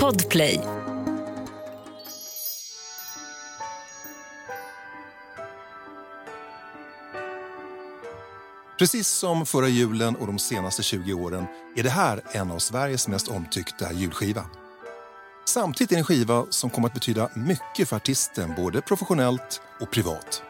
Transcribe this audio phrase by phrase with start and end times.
[0.00, 0.60] Podplay.
[8.78, 13.08] Precis som förra julen och de senaste 20 åren är det här en av Sveriges
[13.08, 14.44] mest omtyckta julskiva.
[15.48, 19.90] Samtidigt är det en skiva som kommer att betyda mycket för artisten både professionellt och
[19.90, 20.42] privat.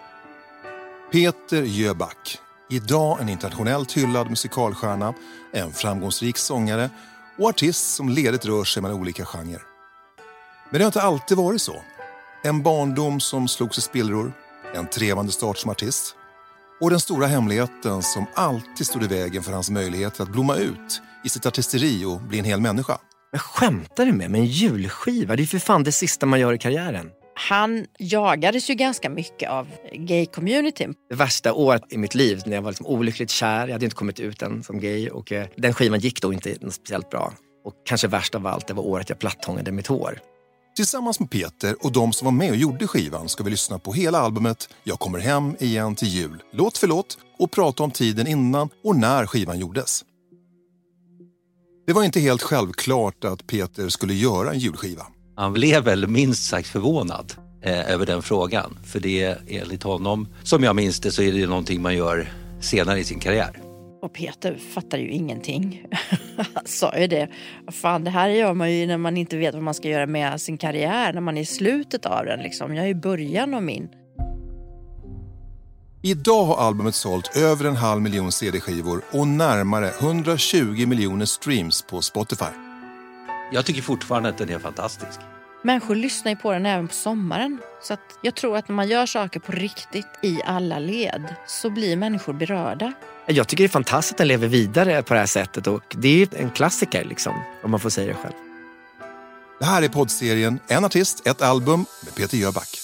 [1.13, 2.39] Peter Jöback,
[2.71, 5.15] idag en internationellt hyllad musikalstjärna,
[5.53, 6.91] en framgångsrik sångare
[7.39, 9.63] och artist som ledigt rör sig mellan olika genrer.
[10.71, 11.83] Men det har inte alltid varit så.
[12.43, 14.33] En barndom som slogs i spillror,
[14.75, 16.17] en trevande start som artist
[16.81, 21.03] och den stora hemligheten som alltid stod i vägen för hans möjligheter att blomma ut
[21.25, 22.99] i sitt artisteri och bli en hel människa.
[23.33, 24.41] Men skämtar du med mig?
[24.41, 25.37] En julskiva?
[25.37, 27.11] Det är för fan det sista man gör i karriären.
[27.35, 30.95] Han jagades ju ganska mycket av gay-communityn.
[31.09, 33.67] Det värsta året i mitt liv när jag var liksom olyckligt kär.
[33.67, 36.71] Jag hade inte kommit ut än som gay och eh, den skivan gick då inte
[36.71, 37.33] speciellt bra.
[37.65, 40.19] Och kanske värst av allt, det var året jag plattångade mitt hår.
[40.77, 43.93] Tillsammans med Peter och de som var med och gjorde skivan ska vi lyssna på
[43.93, 48.27] hela albumet Jag kommer hem igen till jul, låt för låt och prata om tiden
[48.27, 50.05] innan och när skivan gjordes.
[51.87, 55.07] Det var inte helt självklart att Peter skulle göra en julskiva.
[55.37, 57.33] Han blev väl minst sagt förvånad
[57.63, 58.79] eh, över den frågan.
[58.85, 62.29] För det enligt honom, som jag minns det, så är det någonting man gör
[62.61, 63.61] senare i sin karriär.
[64.03, 65.87] Och Peter fattar ju ingenting.
[66.37, 67.29] Han sa ju det.
[67.73, 70.41] Fan, det här gör man ju när man inte vet vad man ska göra med
[70.41, 72.41] sin karriär, när man är i slutet av den.
[72.41, 72.75] Liksom.
[72.75, 73.89] Jag är i början av min.
[76.03, 82.03] Idag har albumet sålt över en halv miljon CD-skivor och närmare 120 miljoner streams på
[82.03, 82.64] Spotify.
[83.53, 85.21] Jag tycker fortfarande att den är fantastisk.
[85.63, 87.59] Människor lyssnar ju på den även på sommaren.
[87.83, 91.71] Så att jag tror att när man gör saker på riktigt i alla led så
[91.71, 92.93] blir människor berörda.
[93.27, 96.23] Jag tycker det är fantastiskt att den lever vidare på det här sättet och det
[96.23, 98.35] är en klassiker liksom, om man får säga det själv.
[99.59, 102.81] Det här är poddserien En artist, ett album med Peter Jöback.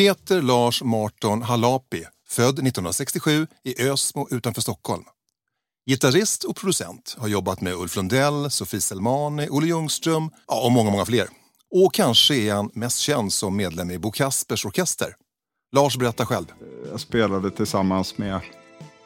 [0.00, 5.04] Peter Lars Marton Halapi, född 1967 i Ösmo utanför Stockholm.
[5.86, 10.90] Gitarrist och producent, har jobbat med Ulf Lundell, Sofie Selmani, Olle Ljungström ja, och många,
[10.90, 11.28] många fler.
[11.70, 15.14] Och kanske är han mest känd som medlem i Bo Kaspers Orkester.
[15.72, 16.46] Lars berättar själv.
[16.90, 18.40] Jag spelade tillsammans med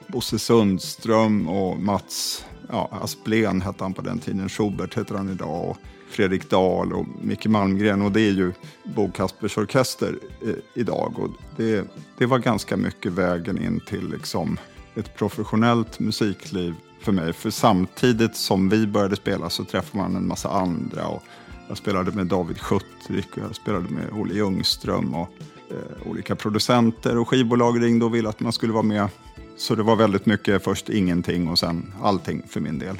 [0.06, 4.48] Bosse Sundström och Mats ja, Asplén hette han på den tiden.
[4.48, 5.70] Schubert heter han idag.
[5.70, 5.76] Och
[6.14, 8.02] Fredrik Dahl och Micke Malmgren.
[8.02, 8.52] Och det är ju
[8.84, 11.14] Bo Kaspers Orkester eh, idag.
[11.18, 11.88] Och det,
[12.18, 14.58] det var ganska mycket vägen in till liksom
[14.94, 17.32] ett professionellt musikliv för mig.
[17.32, 21.06] För samtidigt som vi började spela så träffade man en massa andra.
[21.06, 21.22] Och
[21.68, 25.14] jag spelade med David Schuttrik och jag spelade med Olle Ljungström.
[25.14, 25.28] Och,
[25.70, 29.08] eh, olika producenter och skivbolag ringde och ville att man skulle vara med.
[29.56, 32.96] Så det var väldigt mycket först ingenting och sen allting för min del.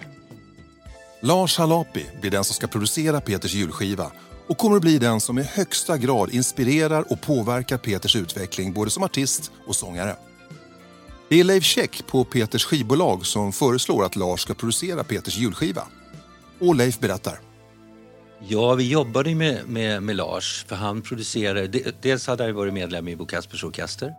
[1.26, 4.12] Lars Halapi blir den som ska producera Peters julskiva
[4.48, 8.90] och kommer att bli den som i högsta grad inspirerar och påverkar Peters utveckling både
[8.90, 10.16] som artist och sångare.
[11.28, 15.86] Det är Leif Käck på Peters skivbolag som föreslår att Lars ska producera Peters julskiva.
[16.60, 17.40] Och Leif berättar.
[18.48, 23.08] Ja, vi jobbade med, med, med Lars för han producerade, dels hade han varit medlem
[23.08, 24.14] i Bo Kaspers Orkester.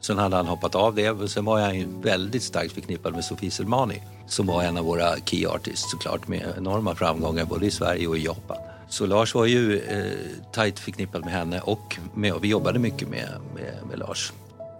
[0.00, 3.50] Sen hade han hoppat av det och sen var han väldigt starkt förknippad med Sofie
[3.50, 8.06] Selmani som var en av våra key artists såklart med enorma framgångar både i Sverige
[8.06, 8.56] och i Japan.
[8.88, 13.28] Så Lars var ju eh, tajt förknippad med henne och, med, vi jobbade mycket med,
[13.54, 14.32] med, med Lars.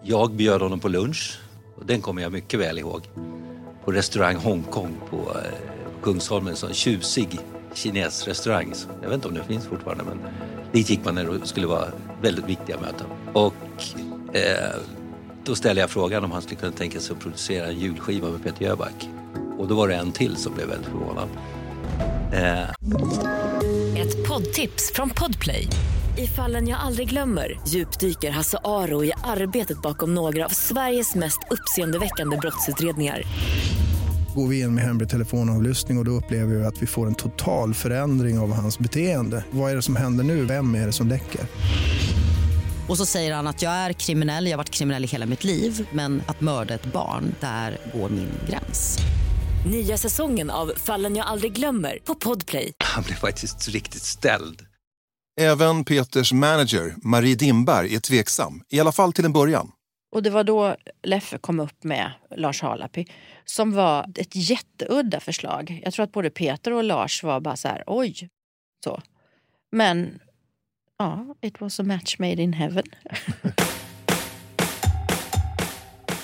[0.02, 1.38] Jag bjöd honom på lunch
[1.76, 3.02] och den kommer jag mycket väl ihåg.
[3.84, 5.52] På restaurang Hongkong på eh,
[6.02, 7.40] Kungsholmen, en sån tjusig
[7.74, 8.74] kinesrestaurang.
[9.02, 10.18] Jag vet inte om det finns fortfarande men
[10.72, 11.86] dit gick man när det skulle vara
[12.22, 13.06] väldigt viktiga möten.
[13.32, 13.84] Och
[14.36, 14.80] eh,
[15.44, 18.44] då ställde jag frågan om han skulle kunna tänka sig att producera en julskiva med
[18.44, 19.08] Peter Jöback.
[19.58, 21.28] Och då var det en till som blev väldigt förvånad.
[22.32, 22.70] Eh.
[24.02, 25.68] Ett poddtips från Podplay.
[26.18, 31.38] I fallen jag aldrig glömmer djupdyker Hasse Aro i arbetet bakom några av Sveriges mest
[31.50, 33.22] uppseendeväckande brottsutredningar.
[34.34, 37.14] Går vi in med hemlig telefonavlyssning och, och då upplever vi att vi får en
[37.14, 39.44] total förändring av hans beteende.
[39.50, 40.44] Vad är det som händer nu?
[40.44, 41.40] Vem är det som läcker?
[42.90, 45.44] Och så säger han att jag är kriminell, jag har varit kriminell i hela mitt
[45.44, 48.98] liv men att mörda ett barn, där går min gräns.
[49.70, 52.72] Nya säsongen av Fallen jag aldrig glömmer på Podplay.
[52.78, 54.66] Han blev faktiskt riktigt ställd.
[55.40, 58.62] Även Peters manager, Marie Dimberg, är tveksam.
[58.68, 59.72] I alla fall till en början.
[60.14, 63.06] Och det var då Leffe kom upp med Lars Halapi
[63.44, 65.80] som var ett jätteudda förslag.
[65.84, 68.28] Jag tror att både Peter och Lars var bara så här, oj.
[68.84, 69.02] Så.
[69.72, 70.20] Men
[71.00, 72.84] ja, it was a match made in heaven.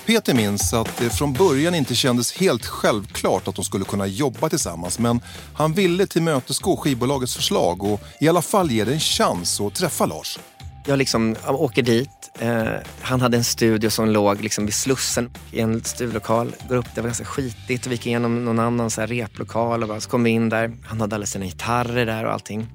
[0.05, 4.49] Peter minns att det från början inte kändes helt självklart att de skulle kunna jobba
[4.49, 5.19] tillsammans men
[5.53, 10.05] han ville tillmötesgå skivbolagets förslag och i alla fall ge det en chans att träffa
[10.05, 10.39] Lars.
[10.85, 12.31] Jag liksom åker dit.
[12.39, 12.67] Eh,
[13.01, 16.55] han hade en studio som låg liksom vid Slussen i en studiolokal.
[16.69, 17.87] Går upp, det var ganska skitigt.
[17.87, 20.71] Vi gick igenom någon annan så här replokal och bara, så kom vi in där.
[20.85, 22.67] Han hade alla sina gitarrer där och allting.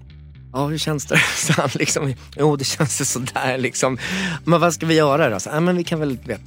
[0.52, 1.18] Ja, hur känns det?
[1.36, 3.98] Så han liksom, jo det känns sådär liksom.
[4.44, 5.40] Men vad ska vi göra då?
[5.40, 6.40] Så, ja, men vi kan väl, vet.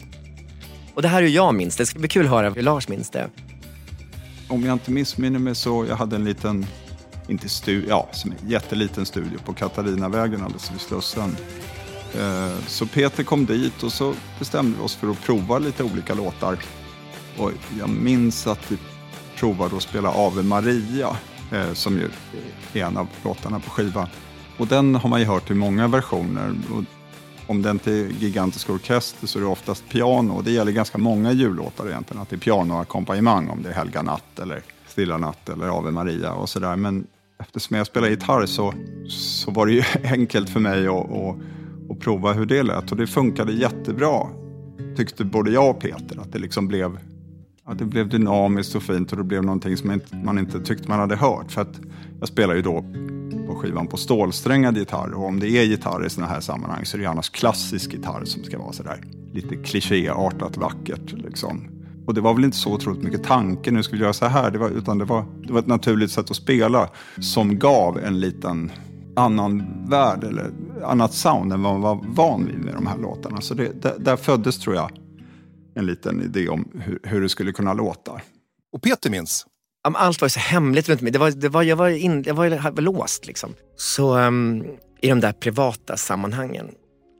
[0.94, 1.84] Och det här är hur jag minns det.
[1.84, 3.30] Det ska bli kul att höra hur Lars minns det.
[4.48, 6.66] Om jag inte missminner mig så jag hade en liten,
[7.28, 11.36] inte studio, ja, som en jätteliten studio på Katarinavägen alldeles vid Slussen.
[12.20, 16.14] Eh, så Peter kom dit och så bestämde vi oss för att prova lite olika
[16.14, 16.58] låtar.
[17.38, 18.78] Och jag minns att vi
[19.36, 21.18] provade att spela Ave Maria,
[21.56, 22.10] Eh, som ju
[22.74, 24.08] är en av låtarna på skivan.
[24.58, 26.56] Och den har man ju hört i många versioner.
[26.74, 26.84] Och
[27.48, 30.34] om den är gigantisk orkester så är det oftast piano.
[30.34, 34.02] Och det gäller ganska många jullåtar egentligen, att det är pianoackompanjemang om det är Helga
[34.02, 36.76] natt eller Stilla natt eller Ave Maria och sådär.
[36.76, 37.08] Men
[37.40, 38.74] eftersom jag spelar gitarr så,
[39.10, 41.36] så var det ju enkelt för mig att, att,
[41.92, 42.92] att prova hur det lät.
[42.92, 44.28] Och det funkade jättebra,
[44.98, 46.20] tyckte både jag och Peter.
[46.22, 47.00] Att det liksom blev,
[47.68, 50.60] att det blev dynamiskt och fint och det blev någonting som man inte, man inte
[50.60, 51.52] tyckte man hade hört.
[51.52, 51.80] För att
[52.20, 52.86] jag spelar ju då
[53.48, 55.14] på skivan på stålsträngad gitarr.
[55.14, 58.26] Och om det är gitarr i sådana här sammanhang så är det annars klassisk gitarr
[58.26, 59.02] som ska vara sådär
[59.34, 61.14] lite klichéartat vackert.
[61.14, 61.68] Liksom.
[62.06, 64.52] Och det var väl inte så otroligt mycket tanke, nu ska vi göra så här,
[64.52, 66.90] det var, utan det var, det var ett naturligt sätt att spela
[67.20, 68.72] som gav en liten
[69.16, 70.52] annan värld eller
[70.84, 73.42] annat sound än vad man var van vid med de här låtarna.
[73.42, 74.92] Så det, där, där föddes, tror jag,
[75.76, 78.22] en liten idé om hur, hur det skulle kunna låta.
[78.74, 79.46] Och Peter minns.
[79.84, 81.12] Allt var så hemligt runt mig.
[81.12, 83.54] Det var, det var, jag var, in, jag var, låst liksom.
[83.76, 84.66] Så um,
[85.02, 86.72] i de där privata sammanhangen, i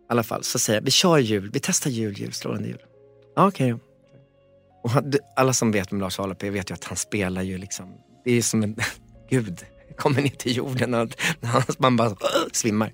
[0.10, 2.82] alla fall, så säger jag, vi kör jul, vi testar jul, jul, strålande jul.
[3.36, 3.76] Ja, okej.
[4.84, 7.58] Och han- du- alla som vet om Lars Ahlapé vet ju att han spelar ju
[7.58, 7.94] liksom,
[8.26, 8.76] det är som en
[9.30, 9.64] gud
[9.98, 11.10] kommer ner till jorden och
[11.78, 12.16] man bara
[12.52, 12.94] svimmar.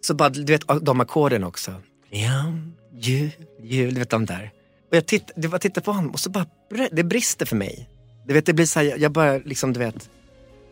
[0.00, 1.74] Så bara, du vet de ackorden också.
[2.10, 2.52] Ja,
[2.92, 3.30] jul,
[3.62, 4.50] jul, du vet de där.
[4.90, 6.46] Och jag titt, det var på honom och så bara,
[6.92, 7.88] det brister för mig.
[8.26, 10.10] Du vet, det blir så här, jag bara liksom, du vet,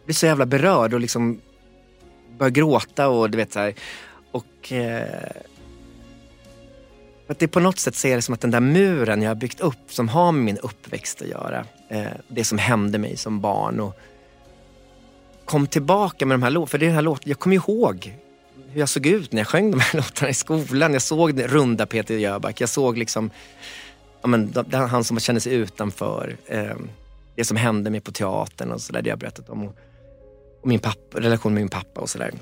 [0.05, 1.41] blir så jävla berörd och liksom
[2.38, 3.75] börjar gråta och du vet så här.
[4.32, 5.32] Och eh,
[7.26, 9.35] för att det på något sätt ser det som att den där muren jag har
[9.35, 13.41] byggt upp som har med min uppväxt att göra, eh, det som hände mig som
[13.41, 13.99] barn och
[15.44, 16.67] kom tillbaka med de här låtarna.
[16.67, 18.19] För det är den här låt, jag kommer ihåg
[18.69, 20.93] hur jag såg ut när jag sjöng de här låtarna i skolan.
[20.93, 23.31] Jag såg runda Peter Jöback, jag såg liksom
[24.23, 26.37] ja, men, det han som kände sig utanför.
[26.47, 26.76] Eh,
[27.37, 29.65] det som hände mig på teatern och sådär, det jag berättat om.
[29.65, 29.76] Och,
[30.62, 32.35] och min pappa, relation med min pappa och sådär.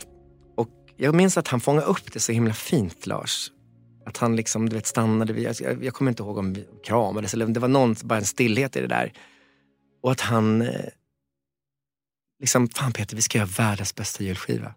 [0.55, 3.51] Och jag minns att han fångade upp det så himla fint, Lars.
[4.07, 7.35] Att han liksom, du vet, stannade vid, jag, jag kommer inte ihåg om vi kramades
[7.35, 9.13] eller om det var någon, bara en stillhet i det där.
[10.03, 10.91] Och att han, eh,
[12.41, 14.75] liksom, fan Peter, vi ska göra världens bästa julskiva.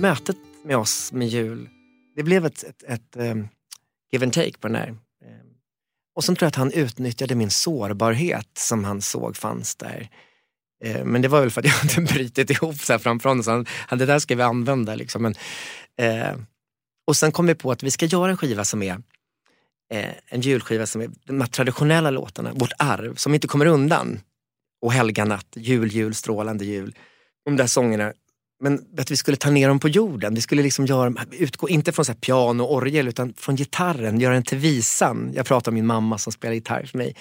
[0.00, 1.68] Mötet med oss med jul,
[2.16, 3.48] det blev ett, ett, ett um,
[4.12, 4.88] give and take på den här.
[4.88, 5.46] Um, ehm,
[6.14, 10.10] och sen tror jag att han utnyttjade min sårbarhet som han såg fanns där.
[10.84, 13.44] Ehm, men det var väl för att jag hade brutit ihop så här framför honom.
[13.44, 14.94] Så han, han, det där ska vi använda.
[14.94, 15.22] Liksom.
[15.22, 15.34] Men,
[15.98, 16.36] eh,
[17.06, 19.02] och sen kom vi på att vi ska göra en skiva som är
[19.92, 24.20] eh, en julskiva som är de här traditionella låtarna, vårt arv, som inte kommer undan.
[24.80, 26.94] Och Helga natt, jul, jul, strålande jul.
[27.44, 28.12] De där sångerna
[28.60, 30.34] men att vi skulle ta ner dem på jorden.
[30.34, 34.20] Vi skulle liksom göra, utgå inte från så här piano och orgel utan från gitarren,
[34.20, 35.32] göra den till visan.
[35.34, 37.16] Jag pratar om min mamma som spelar gitarr för mig.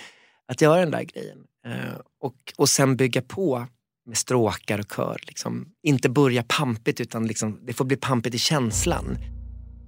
[0.51, 1.38] Att göra den där grejen.
[1.67, 3.67] Eh, och, och sen bygga på
[4.08, 5.20] med stråkar och kör.
[5.27, 5.67] Liksom.
[5.84, 9.17] Inte börja pampigt utan liksom, det får bli pampigt i känslan.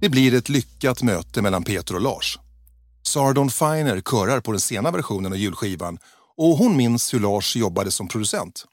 [0.00, 2.38] Det blir ett lyckat möte mellan Peter och Lars.
[3.02, 5.98] Sardon Finer körar på den sena versionen av julskivan
[6.36, 8.64] och hon minns hur Lars jobbade som producent.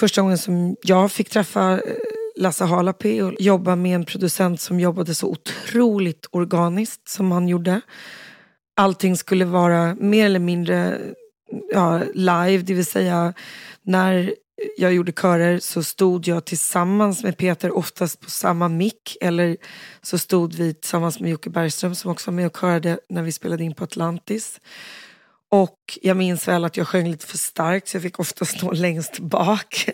[0.00, 1.80] Första gången som jag fick träffa eh,
[2.38, 7.80] Lasse Halapi och jobba med en producent som jobbade så otroligt organiskt som han gjorde.
[8.76, 10.98] Allting skulle vara mer eller mindre
[11.72, 13.34] ja, live, det vill säga
[13.82, 14.34] när
[14.76, 19.56] jag gjorde körer så stod jag tillsammans med Peter oftast på samma mick eller
[20.02, 23.32] så stod vi tillsammans med Jocke Bergström som också var med och körade när vi
[23.32, 24.60] spelade in på Atlantis.
[25.50, 28.70] Och jag minns väl att jag sjöng lite för starkt så jag fick ofta stå
[28.72, 29.88] längst bak.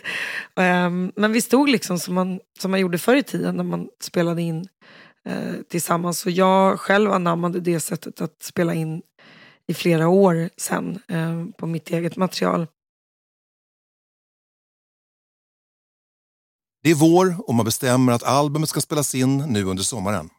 [0.56, 3.88] Ehm, men vi stod liksom som man, som man gjorde förr i tiden när man
[4.00, 4.68] spelade in
[5.24, 6.18] eh, tillsammans.
[6.18, 9.02] Så jag själv anammade det sättet att spela in
[9.66, 12.66] i flera år sen ehm, på mitt eget material.
[16.82, 20.30] Det är vår och man bestämmer att albumet ska spelas in nu under sommaren.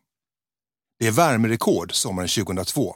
[1.00, 2.96] Det är värmerekord sommaren 2002.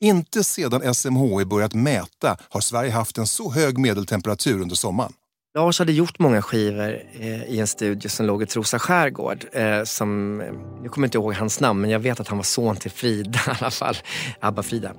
[0.00, 5.12] Inte sedan SMHI börjat mäta har Sverige haft en så hög medeltemperatur under sommaren.
[5.56, 9.44] Lars hade gjort många skivor eh, i en studio som låg i Trosa skärgård.
[9.52, 10.46] Eh, som, eh,
[10.82, 13.38] jag kommer inte ihåg hans namn men jag vet att han var son till Frida
[13.46, 13.96] i alla fall.
[14.40, 14.92] Abba-Frida.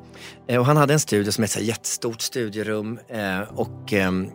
[0.60, 3.00] Och han hade en studio som är ett jättestort studiorum.
[3.56, 4.30] Och, ehm,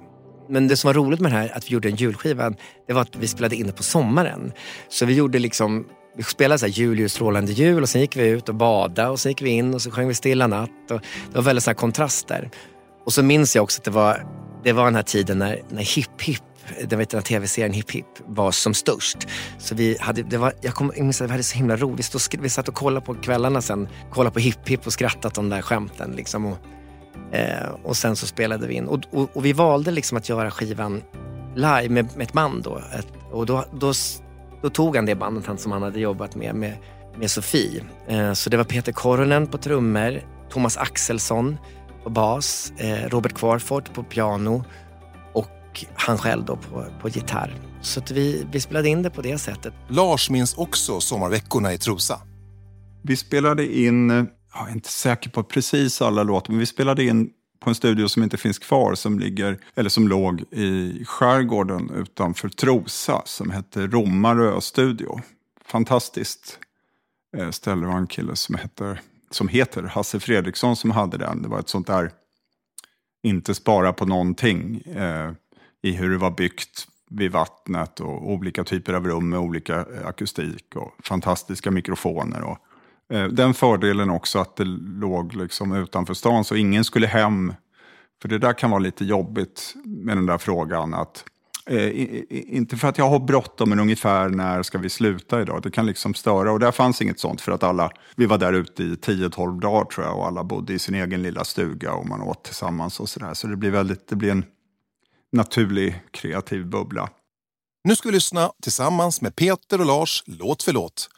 [0.48, 2.52] men det som var roligt med det här, att vi gjorde en julskiva,
[2.86, 4.52] det var att vi spelade in det på sommaren.
[4.88, 5.86] Så vi gjorde liksom
[6.16, 9.08] vi spelade så här jul, jul, strålande jul och sen gick vi ut och badade
[9.08, 10.90] och sen gick vi in och så sjöng vi Stilla natt.
[10.90, 11.00] Och
[11.30, 12.50] det var väldigt här kontraster.
[13.04, 14.26] Och så minns jag också att det var,
[14.64, 16.42] det var den här tiden när, när Hipp Hipp
[16.88, 19.18] den, vet, den tv-serien Hipp Hipp var som störst.
[19.58, 22.14] Så vi hade, det var, jag, kom, jag minns att vi hade så himla roligt.
[22.32, 25.48] Vi, vi satt och kollade på kvällarna sen, kollade på Hipp Hipp och skrattat de
[25.48, 26.12] där skämten.
[26.12, 26.58] Liksom, och,
[27.34, 28.86] eh, och sen så spelade vi in.
[28.86, 31.02] Och, och, och, vi valde liksom att göra skivan
[31.54, 32.82] live med, med ett band då.
[32.98, 33.92] Ett, och då, då
[34.62, 36.76] då tog han det bandet han, som han hade jobbat med, med,
[37.16, 37.84] med Sofie.
[38.08, 41.56] Eh, så det var Peter Koronen på trummor, Thomas Axelsson
[42.04, 44.64] på bas, eh, Robert Kvarfort på piano
[45.32, 47.54] och han själv då på, på gitarr.
[47.80, 49.74] Så vi, vi spelade in det på det sättet.
[49.88, 52.20] Lars minns också sommarveckorna i Trosa.
[53.02, 54.10] Vi spelade in,
[54.54, 58.08] jag är inte säker på precis alla låtar, men vi spelade in på en studio
[58.08, 63.86] som inte finns kvar som, ligger, eller som låg i skärgården utanför Trosa som hette
[63.86, 65.20] Romarö studio.
[65.64, 66.58] Fantastiskt
[67.36, 69.00] eh, ställe var en kille som heter,
[69.30, 71.42] som heter Hasse Fredriksson som hade den.
[71.42, 72.10] Det var ett sånt där,
[73.22, 75.30] inte spara på någonting eh,
[75.82, 80.06] i hur det var byggt vid vattnet och olika typer av rum med olika eh,
[80.06, 82.42] akustik och fantastiska mikrofoner.
[82.42, 82.58] Och,
[83.10, 84.64] Eh, den fördelen också att det
[85.00, 87.54] låg liksom utanför stan så ingen skulle hem.
[88.22, 90.94] För det där kan vara lite jobbigt med den där frågan.
[90.94, 91.24] att
[91.66, 91.90] eh,
[92.30, 95.62] Inte för att jag har bråttom, men ungefär när ska vi sluta idag?
[95.62, 96.52] Det kan liksom störa.
[96.52, 99.84] Och där fanns inget sånt för att alla, vi var där ute i 10-12 dagar
[99.84, 100.18] tror jag.
[100.18, 103.34] Och alla bodde i sin egen lilla stuga och man åt tillsammans och sådär.
[103.34, 104.44] Så det blir, väldigt, det blir en
[105.32, 107.08] naturlig kreativ bubbla.
[107.84, 111.08] Nu ska vi lyssna tillsammans med Peter och Lars, låt för låt.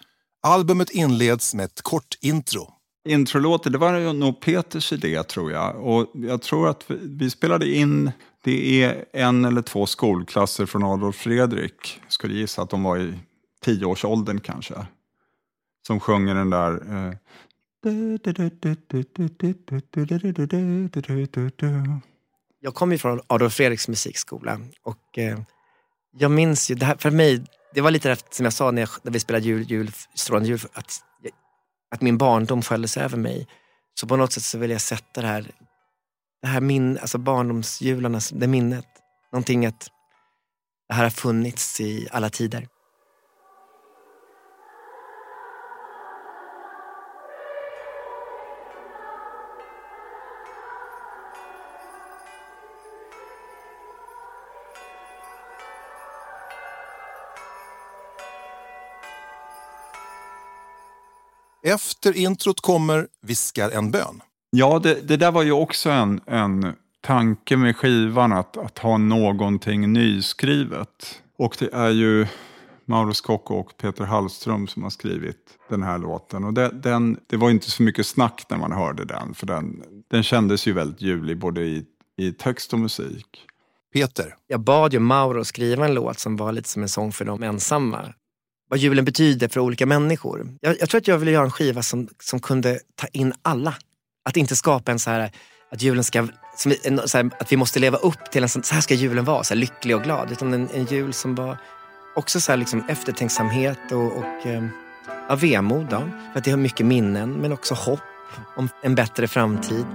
[0.43, 2.73] Albumet inleds med ett kort intro.
[3.09, 5.77] Introlåten, det var nog Peters idé tror jag.
[5.77, 8.11] Och jag tror att vi, spelade in,
[8.45, 12.01] det är en eller två skolklasser från Adolf Fredrik.
[12.03, 13.19] Jag skulle gissa att de var i
[13.61, 14.75] tioårsåldern kanske.
[15.87, 16.73] Som sjunger den där...
[16.73, 17.15] Eh,
[22.61, 25.39] jag kommer ju från Adolf Fredriks musikskola och eh,
[26.19, 28.89] jag minns ju, det här, för mig, det var lite som jag sa när, jag,
[29.03, 31.01] när vi spelade jul, jul, strålande jul, att,
[31.91, 33.47] att min barndom sköljdes över mig.
[33.95, 35.51] Så på något sätt så vill jag sätta det här,
[36.43, 38.87] det här min, alltså barndomsjularna, det minnet.
[39.33, 39.89] Någonting att
[40.89, 42.69] det här har funnits i alla tider.
[61.75, 64.23] Efter introt kommer Viskar en bön.
[64.51, 68.99] Ja, det, det där var ju också en, en tanke med skivan, att, att ha
[68.99, 71.23] någonting nyskrivet.
[71.39, 72.27] Och det är ju
[72.85, 76.45] Mauro Scocco och Peter Hallström som har skrivit den här låten.
[76.45, 79.83] Och det, den, det var inte så mycket snack när man hörde den, för den,
[80.11, 81.85] den kändes ju väldigt julig både i,
[82.17, 83.47] i text och musik.
[83.93, 84.35] Peter.
[84.47, 87.43] Jag bad ju Mauro skriva en låt som var lite som en sång för de
[87.43, 88.15] ensamma
[88.73, 90.49] vad julen betyder för olika människor.
[90.61, 93.75] Jag, jag, tror att jag ville göra en skiva som, som kunde ta in alla.
[94.25, 95.31] Att inte skapa en så här,
[95.73, 98.75] att julen ska, som, en, här, att vi måste leva upp till en sån, så
[98.75, 100.33] här ska julen vara, så här, lycklig och glad.
[100.33, 101.59] Utan en, en jul som var
[102.17, 104.69] också så här, liksom, eftertänksamhet och, och ehm,
[105.29, 105.87] ja, vemod.
[105.91, 105.99] Då,
[106.33, 108.01] för att det har mycket minnen, men också hopp
[108.57, 109.87] om en bättre framtid.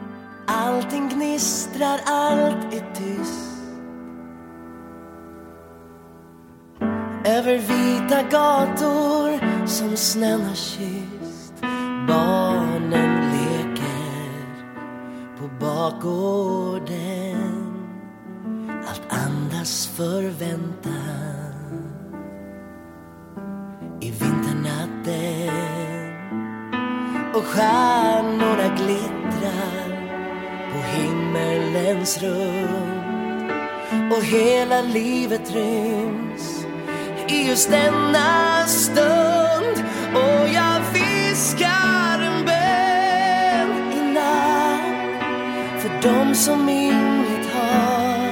[0.47, 3.06] Allting gnistrar, allt är tyst
[7.27, 11.53] Över vita gator som snön har kysst
[12.07, 14.65] Barnen leker
[15.39, 16.97] på bakgården.
[18.89, 20.93] Allt andas förväntan
[24.01, 25.49] i vinternatten.
[27.33, 29.89] Och stjärnorna glittrar
[30.71, 33.07] på himmelens rund
[34.11, 36.56] och hela livet ryms
[37.29, 39.83] i just denna stund.
[40.13, 45.81] Och jag viskar en bön i natt.
[45.81, 48.31] För dem som inget har.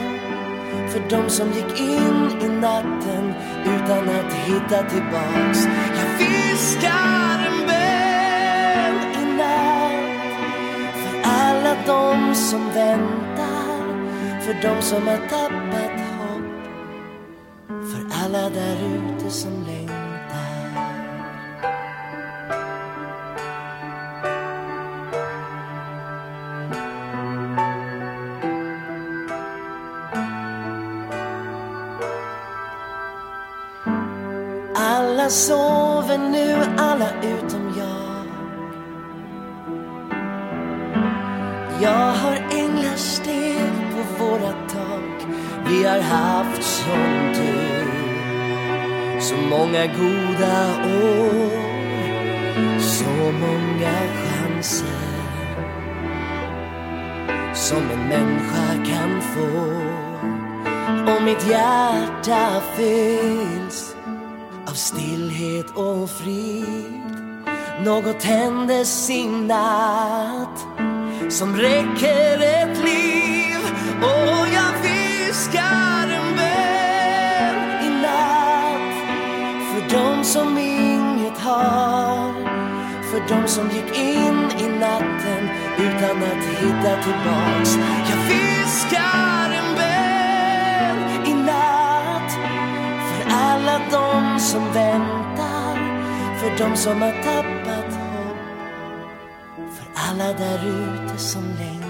[0.89, 3.33] För dem som gick in i natten
[3.65, 5.67] utan att hitta tillbaks.
[5.95, 10.95] Jag viskar en bön i natt.
[10.95, 13.65] För alla de som väntar.
[14.41, 15.84] För de som har tappat
[18.35, 19.84] alla där ute som längtar
[49.85, 51.65] många goda år.
[52.79, 54.85] Så många chanser
[57.53, 59.75] Som en människa kan få.
[61.11, 63.95] Och mitt hjärta fylls
[64.67, 67.01] av stillhet och frid.
[67.85, 70.65] Något händes i natt
[71.29, 73.57] som räcker ett liv.
[74.01, 75.84] Och jag viskar
[80.25, 82.33] som inget har.
[83.11, 87.77] För de som gick in i natten utan att hitta tillbaks.
[88.09, 92.31] Jag viskar en bön i natt.
[93.09, 95.75] För alla de som väntar.
[96.39, 98.37] För de som har tappat hopp.
[99.55, 101.84] För alla där ute som längtar.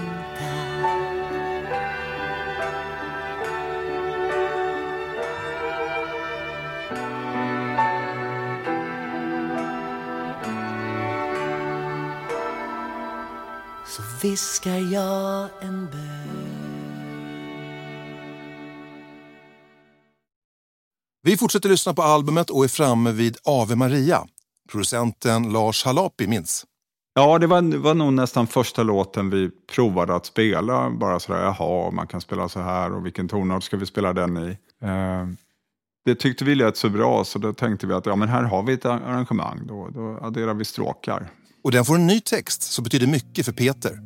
[14.22, 16.56] Viskar jag en bön
[21.22, 24.26] Vi fortsätter lyssna på albumet och är framme vid Ave Maria.
[24.70, 26.64] Producenten Lars Halapi minns.
[27.14, 30.90] Ja, det var, var nog nästan första låten vi provade att spela.
[30.90, 34.36] Bara sådär, jaha, man kan spela så här och vilken tonart ska vi spela den
[34.36, 34.58] i?
[34.82, 35.26] Eh,
[36.04, 38.62] det tyckte vi lät så bra så då tänkte vi att ja, men här har
[38.62, 41.30] vi ett arrangemang, då, då adderar vi stråkar.
[41.64, 44.05] Och den får en ny text som betyder mycket för Peter.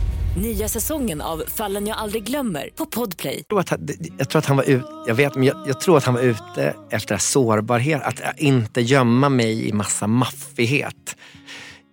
[0.37, 3.43] Nya säsongen av Fallen jag aldrig glömmer på Podplay.
[3.43, 5.97] tror att, han- jag tror att han var ute, jag vet, men jag, jag tror
[5.97, 8.01] att han var ute efter sårbarhet.
[8.03, 11.15] Att inte gömma mig i massa maffighet.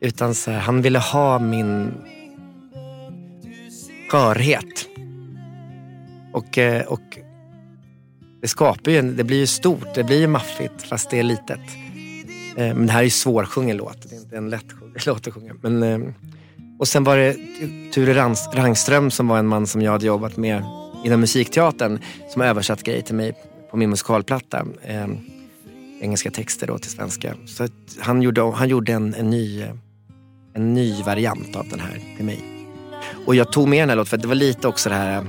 [0.00, 1.92] Utan så här, han ville ha min
[4.10, 4.88] skörhet.
[6.32, 7.18] Och, eh, och
[8.42, 11.60] det skapar ju, det blir ju stort, det blir ju maffigt fast det är litet.
[12.56, 14.66] Eh, men det här är ju svårsjungen låt, det är inte en lätt
[15.06, 15.54] låt att sjunga.
[15.62, 15.98] Men, eh,
[16.78, 17.36] och sen var det
[17.92, 18.14] Ture
[18.54, 20.62] Rangström som var en man som jag hade jobbat med
[21.04, 21.98] inom musikteatern
[22.30, 23.34] som översatt grejer till mig
[23.70, 24.66] på min musikalplatta.
[24.82, 25.06] Eh,
[26.00, 27.34] engelska texter då till svenska.
[27.46, 29.64] Så att han gjorde, han gjorde en, en, ny,
[30.54, 32.44] en ny variant av den här till mig.
[33.26, 35.24] Och jag tog med den här låten för att det var lite också det här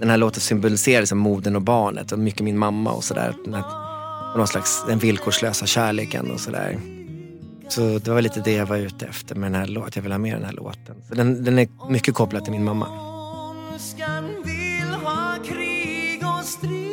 [0.00, 3.34] den här låten symboliserar liksom modern och barnet och mycket min mamma och sådär.
[3.44, 3.62] Den,
[4.36, 6.80] någon slags den villkorslösa kärleken och sådär.
[7.70, 10.12] Så det var lite det jag var ute efter med den här låten, jag vill
[10.12, 10.96] ha med den här låten.
[11.08, 12.86] Så den, den är mycket kopplad till min mamma.
[13.72, 16.89] Ondskan vill ha krig och strid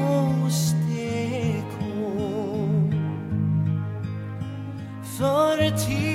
[0.00, 2.90] måste gå
[5.18, 6.09] för tid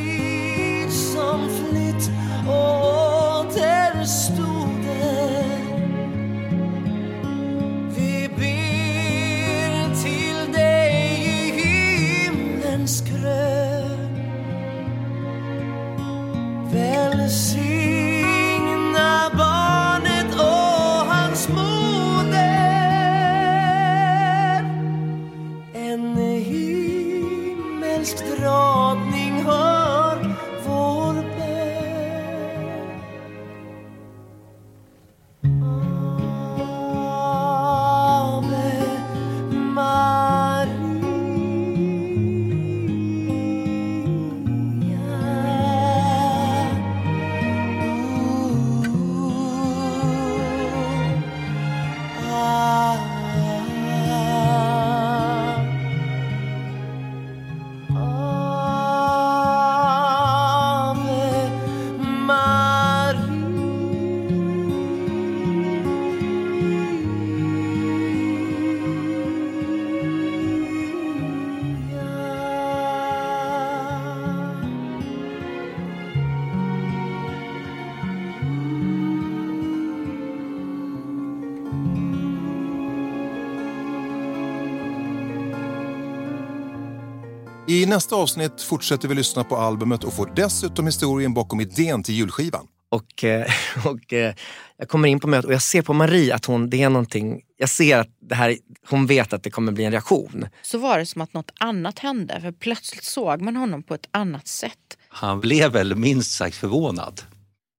[87.67, 92.15] I nästa avsnitt fortsätter vi lyssna på albumet och får dessutom historien bakom idén till
[92.15, 92.67] julskivan.
[92.89, 93.47] Och, eh,
[93.86, 94.34] och eh,
[94.78, 97.41] jag kommer in på mötet och jag ser på Marie att hon, det är någonting,
[97.58, 98.58] jag ser att det här,
[98.89, 100.47] hon vet att det kommer bli en reaktion.
[100.62, 102.41] Så var det som att något annat hände.
[102.41, 104.97] För plötsligt såg man honom på ett annat sätt.
[105.08, 107.21] Han blev väl minst sagt förvånad.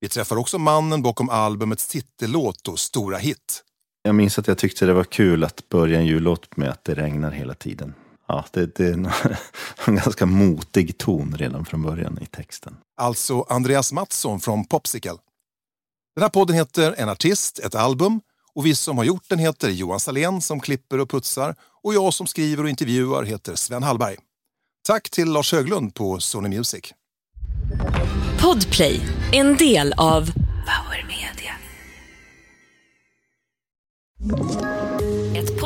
[0.01, 3.62] Vi träffar också mannen bakom albumets titellåt och stora hit.
[4.03, 6.94] Jag minns att jag tyckte det var kul att börja en jullåt med att det
[6.94, 7.94] regnar hela tiden.
[8.29, 9.11] Ja, det, det är en,
[9.87, 12.77] en ganska motig ton redan från början i texten.
[12.97, 15.17] Alltså Andreas Mattsson från Popsicle.
[16.15, 18.21] Den här podden heter En artist, ett album
[18.55, 22.15] och vi som har gjort den heter Johan Salén som klipper och putsar och jag
[22.15, 24.17] som skriver och intervjuar heter Sven Hallberg.
[24.87, 26.95] Tack till Lars Höglund på Sony Music.
[28.41, 29.01] Podplay,
[29.33, 30.33] en del av
[30.67, 31.53] Power Media.